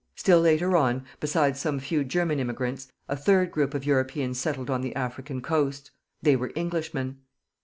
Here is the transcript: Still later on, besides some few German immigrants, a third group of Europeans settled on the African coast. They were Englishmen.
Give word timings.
Still 0.15 0.41
later 0.41 0.75
on, 0.75 1.05
besides 1.19 1.59
some 1.59 1.79
few 1.79 2.03
German 2.03 2.39
immigrants, 2.39 2.91
a 3.07 3.15
third 3.15 3.51
group 3.51 3.75
of 3.75 3.85
Europeans 3.85 4.39
settled 4.39 4.67
on 4.71 4.81
the 4.81 4.95
African 4.95 5.41
coast. 5.43 5.91
They 6.23 6.35
were 6.35 6.51
Englishmen. 6.55 7.17